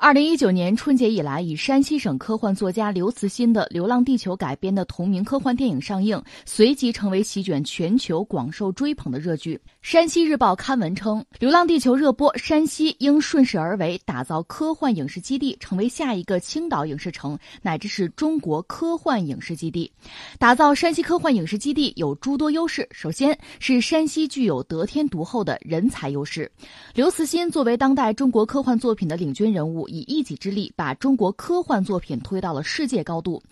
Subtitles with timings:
[0.00, 9.60] 二零一九年春节以来，以山西省科幻作家刘慈欣的《流浪地球》改编的同名科幻电影上映，随即成为席卷全球、广受追捧的热剧。
[9.82, 19.90] 山西日报刊文称，《流浪地球》热播，山西应顺势而为，打造科幻影视基地，成为下一个青岛影视城，乃至是中国科幻影视基地。
[20.38, 26.48] 打造山西科幻影视基地有诸多优势，首先是山西具有得天独厚的人才优势。
[26.94, 29.87] 刘慈欣作为当代中国科幻作品的领军人物。
[29.88, 33.42] 以一己之力把中国科幻作品推到了世界高度。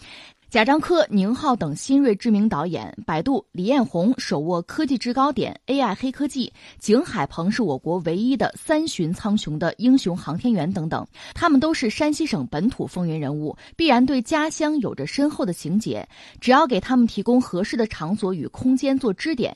[0.48, 11.04] 贾樟柯、宁浩等新锐知名导演，百度李彦宏手握科技制高点 AI 黑科技，景海鹏是我国唯一的三巡苍穹的英雄航天员等等，
[11.34, 16.08] 他们都是山西省本土风云人物，必然对家乡有着深厚的情结。
[16.40, 19.54] 只要给他们提供合适的场所与空间做支点。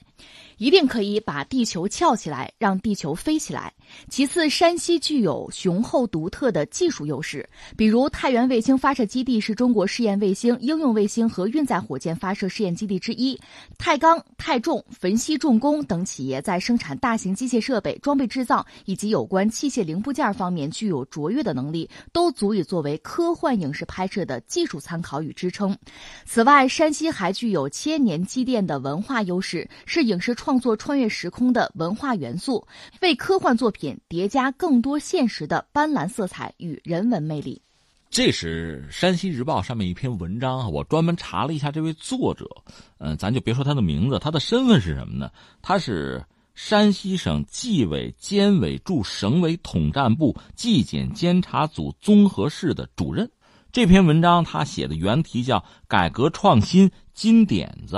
[0.60, 3.72] 一定可以把地球翘起来，让地球飞起来。
[4.10, 13.40] 其次，山西具有雄厚独特的技术优势，比如太原卫星发射基地是中国试验卫星、应用卫星和运载火箭发射试验基地之一。
[13.78, 25.74] 太钢、太重、汾西重工等企业在生产大型机械设备、装备制造以及有关器械零部件方面具有卓越的能力，都足以作为科幻影视拍摄的技术参考与支撑。
[26.26, 30.49] 此外，山西还具有千年积淀的文化优势，是影视创。
[30.50, 32.66] 创作穿越时空的文化元素，
[33.02, 37.62] 为科幻作品叠加更多现实的斑斓色彩与人文魅力。
[38.10, 42.48] 这是山西日报上面一篇文章，我专门查了一下这位作者，
[42.98, 45.30] 嗯，咱就别说他的名字，他的身份是什么呢？
[45.62, 46.20] 他是
[46.56, 53.30] 山西省纪委监委驻省委统战部纪检监察组综合室的主任。
[53.70, 57.94] 这篇文章他写的原题叫《改革创新金点子》。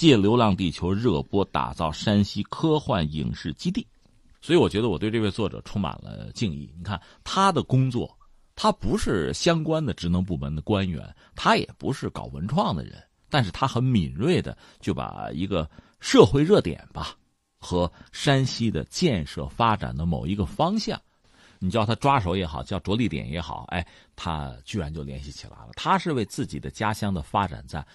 [0.00, 3.86] 借《流浪地球》热播，打造山西科幻影视基地，
[4.40, 6.72] 所以我觉得我对这位作者充满了敬意。
[6.78, 8.16] 你看他的工作，
[8.56, 12.98] 他不是相关的职能部门的官员，他也不是搞文创的人，
[13.28, 15.70] 但是他很敏锐的就把一个
[16.00, 17.14] 社会热点吧，
[17.58, 20.98] 和山西的建设发展的某一个方向，
[21.58, 23.86] 你叫他抓手也好，叫着力点也好，哎，
[24.16, 25.72] 他居然就联系起来了。
[25.74, 27.86] 他是为自己的家乡的发展在。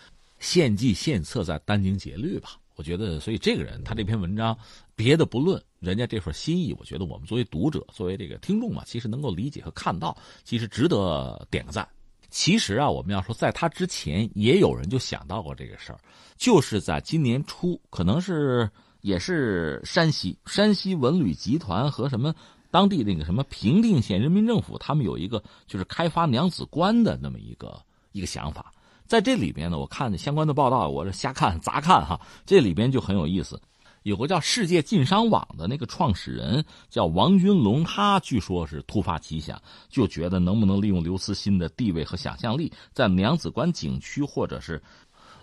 [0.46, 2.52] 献计献策，在殚精竭虑吧。
[2.76, 4.56] 我觉得，所以这个人他这篇文章，
[4.96, 11.88] 别的不论，人家这份心意，我觉得我们作为读者，作为这个听众嘛，其实能够理解和看到，其实值得点个赞。
[12.30, 16.00] 其实啊，我们要说，在他之前，也有人就想到过这个事儿，
[16.38, 18.70] 就是在今年初，可能是
[19.02, 22.36] 也是山西山西文旅集团和什么
[22.70, 27.82] 当地那个什么平定县人民政府，他们有一个就是开发娘子关的那么一个
[28.12, 28.74] 一个想法。
[29.08, 33.62] 在这里边呢，我看相关的报道，我这瞎看 杂看哈，这里边就很有意思。
[34.04, 44.80] 有个叫世界晋商网的那个创始人叫王军龙，他据说是突发奇想，就觉得能不能利用刘慈欣的地位和想象力，在娘子关景区或者是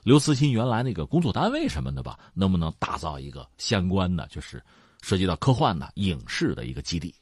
[0.04, 4.62] 刘慈欣原来那个工作单位什么的吧，能不能打造一个相关的，就是
[5.00, 7.12] 涉及到科幻的影视的一个基地？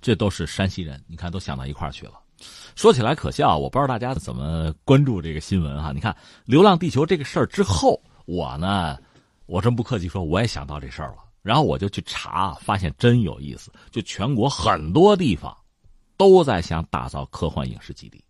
[0.00, 2.14] 这都是山西人，你看都想到一块去了。
[2.74, 5.92] 说起来可笑，我不知道大家怎么关注这个新闻哈。
[5.92, 6.12] 你看
[6.44, 8.98] 《流浪地球》这个事儿之后，我呢，
[9.46, 11.24] 我真不客气说，我也想到这事儿了。
[11.42, 13.70] 然后我就去查，发现真有意思。
[13.90, 15.56] 就全国很多地方，
[16.16, 18.22] 都在想打造科幻影视基地，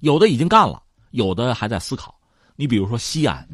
[0.00, 0.82] 有的已经干了，
[1.12, 2.14] 有的还在思考。
[2.56, 3.48] 你比如说西安，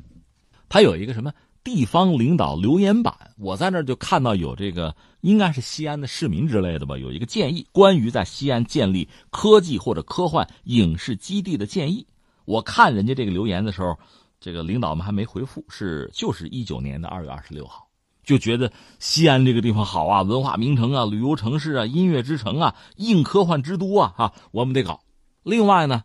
[0.68, 1.32] 它有一个什么？
[1.64, 12.06] 地方领导留言板，我在那儿就看到有这个，应该是西安的市民之类的吧，有一个建议，关于在西安建立科技或者科幻影视基地的建议。
[12.44, 13.98] 我看人家这个留言的时候，
[14.38, 17.88] 这个领导们还没回复，是就是一九年的二月二十六号，
[18.22, 25.00] 就觉得西安这个地方好啊，文化名城啊，旅游城市啊，音乐之城啊，硬科幻之都啊，哈，我们得搞。
[25.42, 26.04] 另外呢，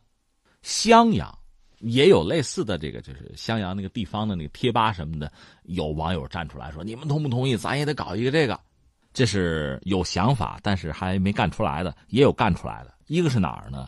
[0.61, 1.38] 襄阳。
[1.79, 5.31] 也有类似的这个，就是襄阳那个地方的那个贴吧什么的，
[5.63, 7.55] 有网友站出来说：“你们同不同意？
[7.55, 8.59] 咱也得搞一个这个。”
[9.11, 12.93] 这是有想法，但是还没干出来的，也有干出来的。
[13.07, 13.87] 一个是哪儿呢？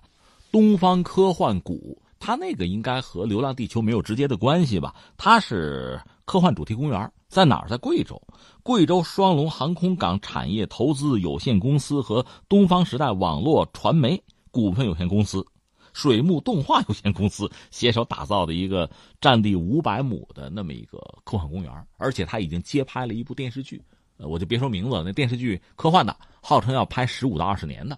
[0.52, 4.96] 东方科幻谷，它那个应该和《流浪地球》没有直接的关系吧？
[5.18, 7.68] 它是科幻主题公园，在哪儿？
[7.70, 8.20] 在贵州，
[8.64, 15.46] 贵州双龙航空港产业投资有限公司和东方时代网络传媒股份有限公司。
[15.94, 18.90] 水木动画有限公司携手打造的一个
[19.20, 23.82] 占地五百亩的那么一个科幻公园，而且他已经接拍了一部电视剧，
[24.18, 25.04] 我就别说名字了。
[25.04, 27.98] 那电视剧科幻的，号称要拍十五到二十年的，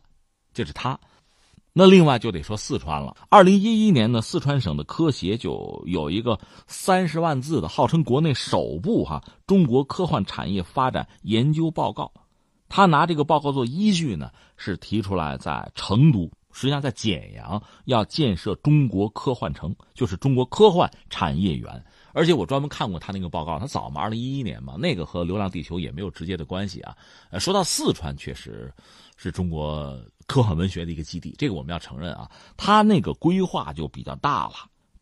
[0.53, 0.99] 这是他。
[1.75, 3.17] 那另外就得说四川了。
[3.29, 12.13] 二零一一年呢，四川省的科协就有一个三十万字的，号称国内首部哈中国科幻产业发展研究报告。
[12.69, 16.31] 他拿这个报告做依据呢，是提出来在成都。
[16.53, 21.83] 实际上在简阳要建设中国科幻城，就是中国科幻产业园。
[22.13, 26.95] 而且我专门看过他那个报告，他早嘛，二零一一年嘛，那个和《流浪地球》也没有直接的关系啊。
[27.31, 28.71] 呃，说到四川，确实
[29.17, 32.29] 是中国科幻文学的一个基地，这个我们要承认啊。
[32.55, 34.53] 他那个规划就比较大了。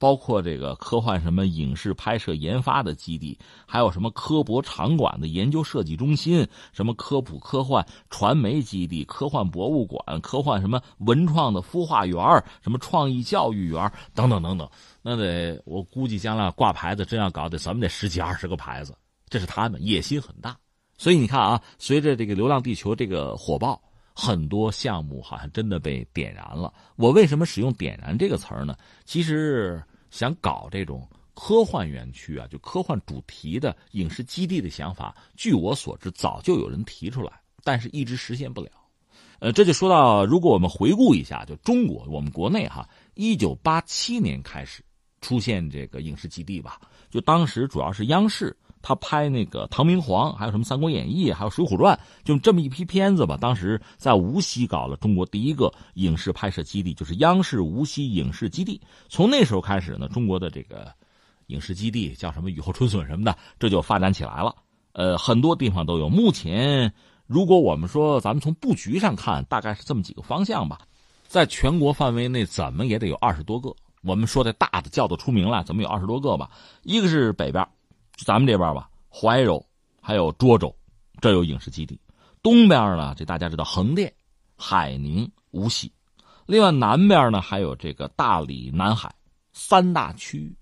[0.02, 3.38] 包括这个科幻什么影视拍摄研发的基地，
[3.68, 6.44] 还有什么科博场馆的研究设计中心，
[6.74, 12.18] 什么科普科幻传媒基地、科幻博物馆、科幻什么文创的孵化园
[12.64, 14.68] 什么创意教育园等等等等，
[15.04, 18.98] 那得我估计将来挂牌子真要搞得咱们得十几二十个牌子，
[19.30, 20.58] 这是他们野心很大。
[20.98, 23.80] 所以你看啊，随着这个《流浪地球》这个火爆。
[24.14, 26.72] 很多项目好像真的被点燃了。
[26.98, 28.76] 我为什么使用“点燃”这个词儿呢？
[29.06, 29.82] 其实
[30.12, 37.32] 想搞这种科幻园区啊，就科幻主题的影视基地的想法，据我所知，早就有人提出来，
[37.64, 38.70] 但是一直实现不了。
[39.40, 44.84] 呃，这就说到，如果我们回顾一下，就中国我们国内哈，一九八七年开始
[45.22, 46.80] 出现这个影视基地吧，
[47.10, 48.56] 就当时主要是央视。
[48.82, 51.96] 他拍那个《唐明皇》，还有什么《三国演义》，还有《水浒传》，
[52.26, 53.38] 就这么一批片子吧。
[53.40, 58.82] 当时在无锡搞了中国第一个影视拍摄基地，就是央视无锡影视基地。
[59.08, 60.92] 从那时候开始呢，中国的这个
[61.48, 64.56] 影视基地叫什么雨后春笋什么的，这就发展起来了。
[64.94, 66.10] 呃，很多地方都有。
[66.10, 66.92] 目前，
[67.28, 70.80] 如果我们说咱们从布局上看，大概是这么几个方向吧。
[71.28, 73.74] 在全国范围内，怎么也得有二十多个。
[74.04, 76.50] 我们说的大的叫得出名来，怎么有二十多个吧？
[76.84, 77.66] 一个是北边。
[78.24, 79.66] 咱们这边吧，怀柔
[80.02, 80.76] 还有涿州，
[81.20, 82.00] 这有影视基地。
[82.44, 84.12] 东边呢，这大家知道横店、
[84.56, 85.92] 海宁、无锡。
[86.46, 89.14] 另外南边呢，还有这个大理、南海
[89.54, 90.56] 三大区域，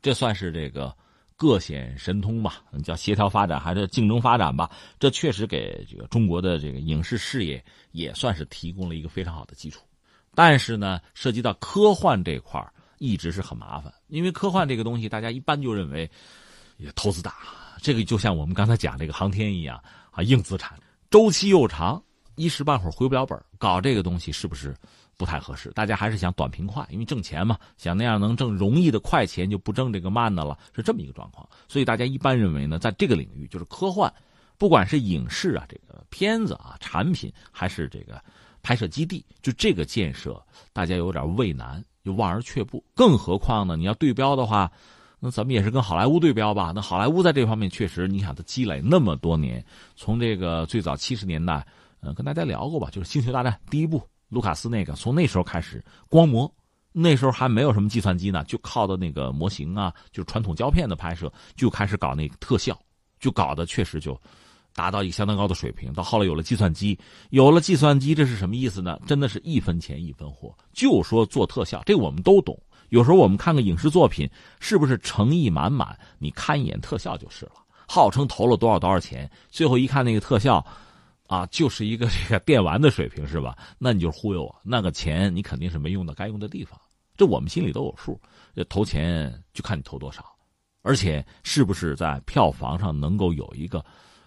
[0.00, 0.96] 这算是这个
[1.36, 2.62] 各显神通吧？
[2.84, 4.70] 叫协调发展还是竞争发展吧？
[4.98, 9.84] 这确实给这个中国的这个影视事业也算是提供了一个非常好的基础。
[10.34, 12.64] 但是呢，涉及到科幻这块
[12.98, 16.10] 一直是很麻烦，因为科幻这个东西，大家一般就认为。
[16.78, 17.34] 也投资大，
[17.82, 19.78] 这个就像我们刚才讲这个航天一样
[20.10, 20.78] 啊，硬资产
[21.10, 22.02] 周期又长，
[22.36, 24.74] 一时半会儿回不了本搞这个东西是不是
[25.16, 25.70] 不太合适？
[25.72, 31.48] 大家还是想短平快，因为挣钱嘛，想那样能挣容易的快钱，就不挣这个慢的了，是这么一个状况。
[31.66, 34.12] 所以大家一般认为呢，在这个领域，就是科幻，
[34.56, 38.22] 不管是影视啊，这个片子啊，产品，还是这个
[38.62, 40.40] 拍摄基地，就这个建设，
[40.72, 42.84] 大家有点畏难，就望而却步。
[42.94, 44.70] 更何况呢，你要对标的话。
[45.20, 46.72] 那咱们也是跟好莱坞对标吧？
[46.74, 49.64] 那好莱坞在这方面确实，你想它积累那么多年，
[49.96, 51.66] 从这个最早七十年代，
[52.00, 56.48] 嗯，跟大家聊过吧，就是《星球大战》第一部，卢卡斯那个，从那时候开始光模，
[56.92, 62.78] 那时候还没有什么计算机呢，就靠的那个模型啊，就是传统胶片的拍摄，就开始搞那个特效，
[63.18, 64.16] 就搞的确实就
[64.72, 65.92] 达到一个相当高的水平。
[65.92, 66.96] 到后来有了计算机，
[67.30, 69.00] 有了计算机，这是什么意思呢？
[69.04, 72.56] 真的是一分钱一分货，就说做特效，这我们都懂。
[72.88, 74.28] 有时候我们看个影视作品，
[74.60, 75.98] 是不是诚意满满？
[76.18, 77.52] 你看一眼特效就是了。
[77.86, 80.64] 号称投了多少多少钱，最后一看那个特效，
[81.26, 83.56] 啊，就是一个这个电玩的水平，是吧？
[83.78, 86.78] 那你就忽悠我，那个钱你肯定是没用到该用的地方。
[87.16, 88.20] 这我们心里都有数。
[88.54, 90.24] 这投钱就看你投多少，
[90.82, 93.84] 而且是不是在票房上能够有一个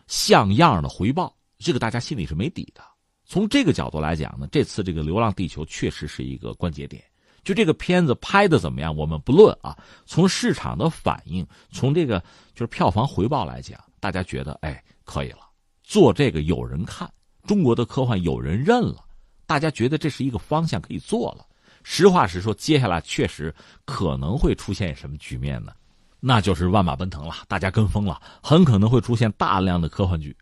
[0.07, 2.81] 像样的回报，这个大家心里是没底的。
[3.25, 7.03] 从这个角度来讲呢，这次这个《流浪地球》确实是一个关节点。
[7.43, 9.75] 就这个片子拍的怎么样，我们不论啊。
[10.05, 12.19] 从市场的反应，从这个
[12.53, 15.39] 就是票房回报来讲，大家觉得哎可以了，
[15.81, 17.11] 做这个有人看，
[17.47, 19.03] 中国的科幻有人认了，
[19.47, 21.45] 大家觉得这是一个方向可以做了。
[21.81, 23.53] 实话实说，接下来确实
[23.85, 25.73] 可能会出现什么局面呢？
[26.19, 30.37] 那就是万马奔腾了，大家跟风了，很可能会出现大量的科幻剧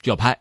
[0.00, 0.38] 就要拍。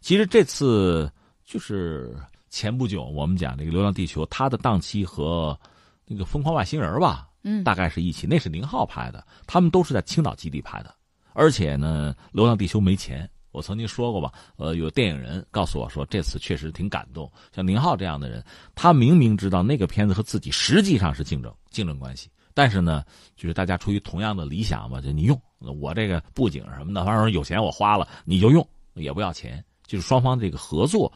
[0.00, 1.08] 其实这次
[1.44, 2.16] 就是。
[2.52, 5.58] 前不久，我们讲这个《流浪地球》，它的档期和
[6.04, 8.26] 那个《疯狂外星人》吧，嗯，大概是一起。
[8.26, 10.94] 那是宁浩拍的，他们都是在青岛基地拍的。
[11.32, 14.30] 而且呢，《流浪地球》没钱，我曾经说过吧。
[14.56, 17.28] 呃，有电影人告诉我说，这次确实挺感动。
[17.54, 18.44] 像宁浩这样的人，
[18.74, 23.02] 他明明知道那个片子和自己实际上是竞争竞争关系，但是呢，
[23.34, 25.40] 就是大家出于同样的理想嘛，就你用
[25.80, 31.10] 我这个布景什么的，反正有钱我花了，你就用，也不要钱，就是双方这个合作。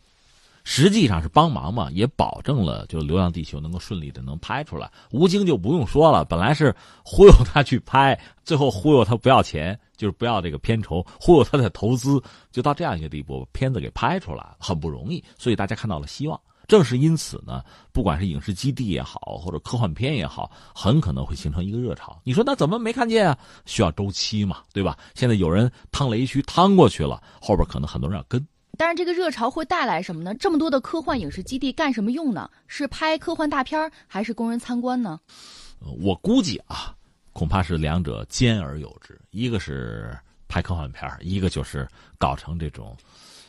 [0.69, 4.91] 实际上是帮忙嘛，也保证了就《流浪地球》能够顺利的能拍出来。
[5.13, 12.21] 吴京就不用说了，本来是忽悠他去拍，最后忽悠他不要钱，就是不要这个片酬，忽悠他的投资，
[12.51, 15.23] 就到这样一个地步，片子给拍出来很不容易。
[15.39, 16.39] 所以大家看到了希望。
[16.67, 22.21] 正是因此呢，不管是影视基地也好，或者科幻片也好，很可能会形成一个热潮。
[22.25, 23.39] 你说那怎么没看见啊？
[23.67, 24.99] 需要周期嘛，对吧？
[25.15, 28.45] 现在有人趟雷区趟过去了，后边可能很多人要跟。
[28.77, 30.35] 但是这个热潮会带来什么呢？
[30.35, 32.51] 这么多的科幻影视基地干什么用呢？
[32.67, 35.19] 是拍科幻大片还是供人参观呢？
[36.01, 36.95] 我估计啊，
[37.33, 40.17] 恐怕是两者兼而有之，一个是
[40.49, 41.87] 拍科幻片一个就是
[42.19, 42.97] 搞成这种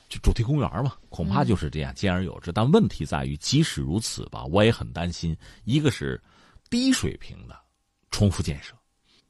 [0.10, 2.52] 就主题公园嘛，恐怕就是这样兼而有之。
[2.52, 6.22] 但问题在于，即使如此吧，我也很担心，一个是
[6.70, 7.56] 低水平的
[8.12, 8.74] 重复建设，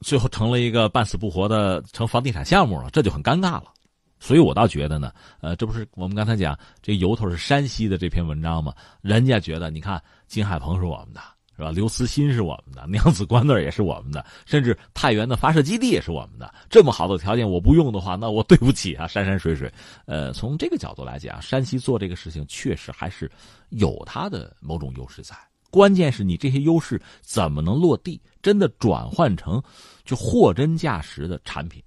[0.00, 3.72] 最后成了一个半死不活的成房地产项目了，这就很尴尬了。
[4.20, 8.74] 所以我倒觉得呢，呃，这不是我们刚才讲这由头是山西的这篇文章吗？
[9.00, 11.20] 人家觉得，你看金海鹏是我们的，
[11.56, 11.70] 是吧？
[11.70, 16.52] 刘慈欣是我们的， 娘子关那也是我们的，甚至太原的发射基地也是我们的。
[16.68, 19.72] 这么好的条件，我不用的话，那我对不起啊， 山山水水。
[20.06, 23.30] 呃，从这个角度来讲，山西做这个事情确实还是
[23.70, 25.36] 有它的某种优势在。
[25.70, 29.62] 关键是你这些优势怎么能落地，真的转换成
[30.04, 31.82] 就货真价实的产品，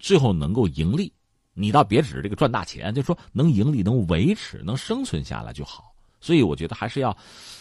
[0.00, 1.12] 最后能够盈利。
[1.54, 5.94] 你倒别指这个赚大钱，就说能盈利、能维持、能生存下来就好。
[6.20, 7.16] 所以我觉得还是要，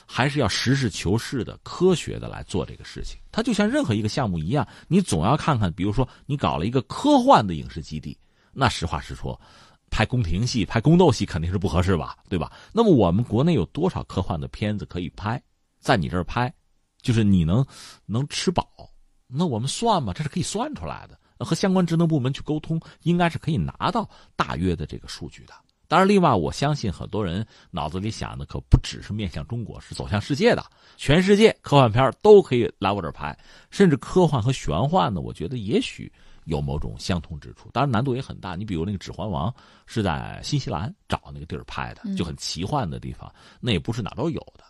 [0.05, 3.19] 还是要实事求是的、科学的来做这个事情。
[3.29, 8.17] 它就像任何一个项目一样，你总要看看，比如说你搞了一个科幻的影视基地，
[8.53, 9.39] 那实话实说，
[9.89, 12.51] 拍宫廷戏、拍宫斗戏肯定是不合适吧，对吧？
[12.71, 15.41] 那么我们国内有多少科幻的片子可以拍，
[15.79, 16.51] 在你这儿拍，
[17.01, 17.65] 就是你能
[18.05, 18.65] 能吃饱，
[19.33, 21.17] 那我们算嘛，这是可以算出来的。
[21.39, 25.53] 和相关职能部门去沟通，应该是可以拿到大约的这个数据的。
[25.89, 30.63] 当然，另外我相信很多人脑子里想的可不只是面向中国，是走向世界的。
[30.95, 33.37] 全世界科幻片都可以来我这儿拍，
[33.69, 36.09] 甚至科幻和玄幻呢，我觉得也许
[36.45, 37.69] 有某种相通之处。
[37.73, 38.55] 当然难度也很大。
[38.55, 39.51] 你比如那个《指环王》
[39.85, 44.63] 是在新西兰找那个地儿拍的，就很奇幻的地方，那也不是哪都有的。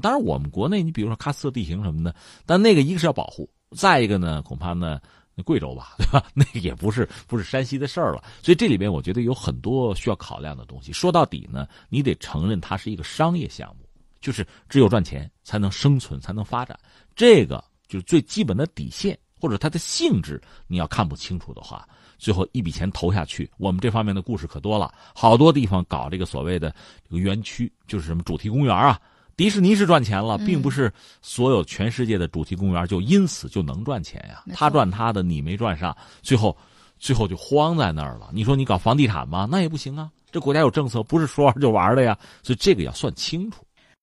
[0.00, 2.16] 当然我们国内，你比如说喀斯特地形什么的，
[2.46, 5.00] 但那个一个是要保护，再一个呢，恐怕呢。
[5.44, 6.24] 贵州吧， 对吧？
[6.32, 10.92] 那个也不是不是山西的事儿了，所以这里边我觉得有很多需要考量的东西。
[10.92, 13.84] 说到底呢，你得承认它是一个商业项目，
[14.20, 16.78] 就是只有赚钱才能生存，才能发展。
[17.16, 21.84] 这个就是最基本的底线，或者它的性质，你要看不清楚的话，
[22.16, 29.00] 最后一笔钱投下去，我们这方面的故事可多了，好多地方搞这个所谓的这个园区，就是什么主题公园啊。
[29.36, 34.44] 迪士尼是赚钱了，并不是所有全世界的主题公园就因此就能赚钱呀。
[34.54, 36.56] 他赚他的，你没赚上，最后，
[36.98, 38.28] 最后就荒在那儿了。
[38.32, 39.48] 你说你搞房地产吗？
[39.50, 40.10] 那也不行啊。
[40.30, 42.16] 这国家有政策，不是说玩就玩的呀。
[42.42, 43.64] 所以这个要算清楚。